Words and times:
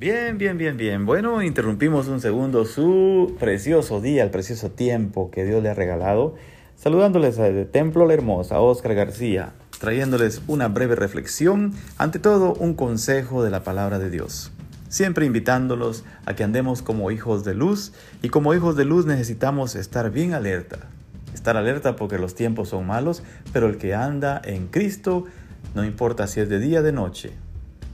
Bien, 0.00 0.38
bien, 0.38 0.56
bien, 0.56 0.78
bien. 0.78 1.04
Bueno, 1.04 1.42
interrumpimos 1.42 2.08
un 2.08 2.22
segundo 2.22 2.64
su 2.64 3.36
precioso 3.38 4.00
día, 4.00 4.24
el 4.24 4.30
precioso 4.30 4.70
tiempo 4.70 5.30
que 5.30 5.44
Dios 5.44 5.62
le 5.62 5.68
ha 5.68 5.74
regalado, 5.74 6.36
saludándoles 6.74 7.36
desde 7.36 7.66
Templo 7.66 8.06
La 8.06 8.14
Hermosa, 8.14 8.62
Oscar 8.62 8.94
García, 8.94 9.52
trayéndoles 9.78 10.40
una 10.46 10.68
breve 10.68 10.94
reflexión, 10.94 11.74
ante 11.98 12.18
todo 12.18 12.54
un 12.54 12.72
consejo 12.72 13.44
de 13.44 13.50
la 13.50 13.62
palabra 13.62 13.98
de 13.98 14.08
Dios. 14.08 14.52
Siempre 14.88 15.26
invitándolos 15.26 16.02
a 16.24 16.34
que 16.34 16.44
andemos 16.44 16.80
como 16.80 17.10
hijos 17.10 17.44
de 17.44 17.52
luz 17.52 17.92
y 18.22 18.30
como 18.30 18.54
hijos 18.54 18.76
de 18.76 18.86
luz 18.86 19.04
necesitamos 19.04 19.74
estar 19.74 20.10
bien 20.10 20.32
alerta. 20.32 20.78
Estar 21.34 21.58
alerta 21.58 21.96
porque 21.96 22.16
los 22.16 22.34
tiempos 22.34 22.70
son 22.70 22.86
malos, 22.86 23.22
pero 23.52 23.66
el 23.66 23.76
que 23.76 23.94
anda 23.94 24.40
en 24.46 24.68
Cristo, 24.68 25.26
no 25.74 25.84
importa 25.84 26.26
si 26.26 26.40
es 26.40 26.48
de 26.48 26.58
día 26.58 26.80
o 26.80 26.82
de 26.82 26.92
noche, 26.92 27.32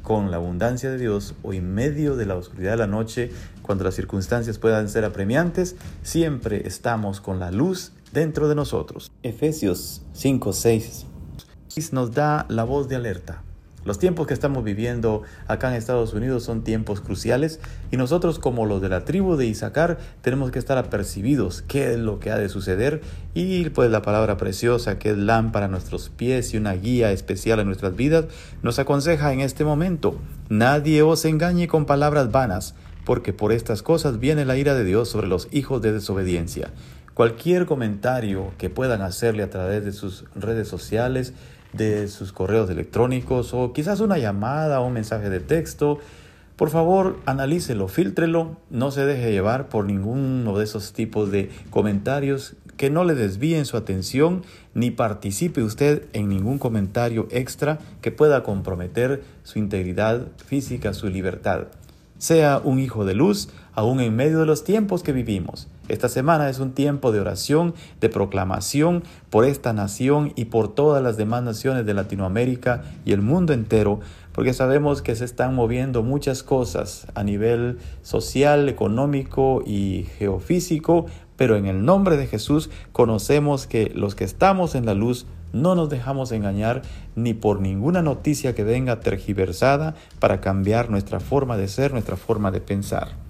con 0.06 0.30
la 0.30 0.36
abundancia 0.36 0.88
de 0.88 0.98
Dios 0.98 1.34
o 1.42 1.52
en 1.52 1.74
medio 1.74 2.14
de 2.14 2.26
la 2.26 2.36
oscuridad 2.36 2.70
de 2.70 2.76
la 2.76 2.86
noche, 2.86 3.32
cuando 3.60 3.82
las 3.82 3.96
circunstancias 3.96 4.56
puedan 4.56 4.88
ser 4.88 5.04
apremiantes, 5.04 5.74
siempre 6.04 6.62
estamos 6.64 7.20
con 7.20 7.40
la 7.40 7.50
luz 7.50 7.90
dentro 8.12 8.48
de 8.48 8.54
nosotros. 8.54 9.10
Efesios 9.24 10.02
5:6 10.14 11.06
nos 11.90 12.12
da 12.12 12.46
la 12.48 12.62
voz 12.62 12.88
de 12.88 12.94
alerta. 12.94 13.42
Los 13.86 14.00
tiempos 14.00 14.26
que 14.26 14.34
estamos 14.34 14.64
viviendo 14.64 15.22
acá 15.46 15.68
en 15.68 15.76
Estados 15.76 16.12
Unidos 16.12 16.42
son 16.42 16.64
tiempos 16.64 17.00
cruciales 17.00 17.60
y 17.92 17.96
nosotros 17.96 18.40
como 18.40 18.66
los 18.66 18.82
de 18.82 18.88
la 18.88 19.04
tribu 19.04 19.36
de 19.36 19.46
Isaacar 19.46 19.98
tenemos 20.22 20.50
que 20.50 20.58
estar 20.58 20.76
apercibidos 20.76 21.62
qué 21.62 21.92
es 21.92 21.98
lo 21.98 22.18
que 22.18 22.32
ha 22.32 22.36
de 22.36 22.48
suceder 22.48 23.00
y 23.32 23.70
pues 23.70 23.88
la 23.92 24.02
palabra 24.02 24.36
preciosa 24.38 24.98
que 24.98 25.10
es 25.10 25.16
lámpara 25.16 25.66
a 25.66 25.68
nuestros 25.68 26.08
pies 26.08 26.52
y 26.52 26.56
una 26.56 26.72
guía 26.72 27.12
especial 27.12 27.60
en 27.60 27.66
nuestras 27.66 27.94
vidas 27.94 28.24
nos 28.60 28.80
aconseja 28.80 29.32
en 29.32 29.38
este 29.38 29.64
momento, 29.64 30.18
nadie 30.48 31.02
os 31.02 31.24
engañe 31.24 31.68
con 31.68 31.86
palabras 31.86 32.32
vanas, 32.32 32.74
porque 33.04 33.32
por 33.32 33.52
estas 33.52 33.82
cosas 33.84 34.18
viene 34.18 34.44
la 34.44 34.56
ira 34.56 34.74
de 34.74 34.84
Dios 34.84 35.08
sobre 35.08 35.28
los 35.28 35.46
hijos 35.52 35.80
de 35.80 35.92
desobediencia. 35.92 36.72
Cualquier 37.14 37.64
comentario 37.64 38.52
que 38.58 38.68
puedan 38.68 39.00
hacerle 39.00 39.44
a 39.44 39.48
través 39.48 39.84
de 39.84 39.92
sus 39.92 40.24
redes 40.34 40.68
sociales, 40.68 41.32
de 41.76 42.08
sus 42.08 42.32
correos 42.32 42.70
electrónicos 42.70 43.54
o 43.54 43.72
quizás 43.72 44.00
una 44.00 44.18
llamada 44.18 44.80
o 44.80 44.86
un 44.86 44.92
mensaje 44.92 45.30
de 45.30 45.40
texto. 45.40 45.98
Por 46.56 46.70
favor, 46.70 47.18
analícelo, 47.26 47.86
filtrelo, 47.88 48.56
no 48.70 48.90
se 48.90 49.04
deje 49.04 49.30
llevar 49.30 49.68
por 49.68 49.84
ninguno 49.84 50.56
de 50.56 50.64
esos 50.64 50.92
tipos 50.92 51.30
de 51.30 51.50
comentarios 51.70 52.56
que 52.76 52.90
no 52.90 53.04
le 53.04 53.14
desvíen 53.14 53.64
su 53.64 53.76
atención 53.76 54.42
ni 54.74 54.90
participe 54.90 55.62
usted 55.62 56.04
en 56.12 56.28
ningún 56.28 56.58
comentario 56.58 57.26
extra 57.30 57.78
que 58.00 58.10
pueda 58.10 58.42
comprometer 58.42 59.22
su 59.44 59.58
integridad 59.58 60.28
física, 60.46 60.94
su 60.94 61.08
libertad. 61.08 61.68
Sea 62.18 62.60
un 62.62 62.78
hijo 62.78 63.04
de 63.04 63.14
luz, 63.14 63.50
aún 63.74 64.00
en 64.00 64.16
medio 64.16 64.40
de 64.40 64.46
los 64.46 64.64
tiempos 64.64 65.02
que 65.02 65.12
vivimos. 65.12 65.68
Esta 65.88 66.08
semana 66.08 66.50
es 66.50 66.58
un 66.58 66.72
tiempo 66.72 67.12
de 67.12 67.20
oración, 67.20 67.72
de 68.00 68.08
proclamación 68.08 69.04
por 69.30 69.44
esta 69.44 69.72
nación 69.72 70.32
y 70.34 70.46
por 70.46 70.74
todas 70.74 71.00
las 71.00 71.16
demás 71.16 71.44
naciones 71.44 71.86
de 71.86 71.94
Latinoamérica 71.94 72.82
y 73.04 73.12
el 73.12 73.22
mundo 73.22 73.52
entero, 73.52 74.00
porque 74.32 74.52
sabemos 74.52 75.00
que 75.00 75.14
se 75.14 75.24
están 75.24 75.54
moviendo 75.54 76.02
muchas 76.02 76.42
cosas 76.42 77.06
a 77.14 77.22
nivel 77.22 77.78
social, 78.02 78.68
económico 78.68 79.62
y 79.64 80.08
geofísico, 80.18 81.06
pero 81.36 81.54
en 81.54 81.66
el 81.66 81.84
nombre 81.84 82.16
de 82.16 82.26
Jesús 82.26 82.68
conocemos 82.90 83.68
que 83.68 83.92
los 83.94 84.16
que 84.16 84.24
estamos 84.24 84.74
en 84.74 84.86
la 84.86 84.94
luz 84.94 85.26
no 85.52 85.76
nos 85.76 85.88
dejamos 85.88 86.32
engañar 86.32 86.82
ni 87.14 87.32
por 87.32 87.60
ninguna 87.60 88.02
noticia 88.02 88.56
que 88.56 88.64
venga 88.64 88.98
tergiversada 88.98 89.94
para 90.18 90.40
cambiar 90.40 90.90
nuestra 90.90 91.20
forma 91.20 91.56
de 91.56 91.68
ser, 91.68 91.92
nuestra 91.92 92.16
forma 92.16 92.50
de 92.50 92.60
pensar. 92.60 93.25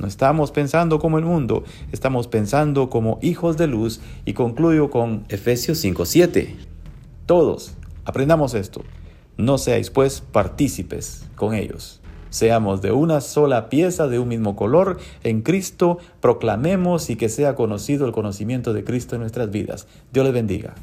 No 0.00 0.06
estamos 0.06 0.50
pensando 0.50 0.98
como 0.98 1.18
el 1.18 1.26
mundo, 1.26 1.62
estamos 1.92 2.26
pensando 2.26 2.88
como 2.88 3.18
hijos 3.20 3.58
de 3.58 3.66
luz 3.66 4.00
y 4.24 4.32
concluyo 4.32 4.88
con 4.88 5.26
Efesios 5.28 5.84
5:7. 5.84 6.56
Todos, 7.26 7.74
aprendamos 8.06 8.54
esto. 8.54 8.82
No 9.36 9.58
seáis 9.58 9.90
pues 9.90 10.22
partícipes 10.22 11.28
con 11.36 11.52
ellos. 11.54 12.00
Seamos 12.30 12.80
de 12.80 12.92
una 12.92 13.20
sola 13.20 13.68
pieza, 13.68 14.08
de 14.08 14.18
un 14.18 14.28
mismo 14.28 14.56
color, 14.56 14.96
en 15.22 15.42
Cristo, 15.42 15.98
proclamemos 16.22 17.10
y 17.10 17.16
que 17.16 17.28
sea 17.28 17.54
conocido 17.54 18.06
el 18.06 18.12
conocimiento 18.12 18.72
de 18.72 18.84
Cristo 18.84 19.16
en 19.16 19.20
nuestras 19.20 19.50
vidas. 19.50 19.86
Dios 20.14 20.24
les 20.24 20.32
bendiga. 20.32 20.76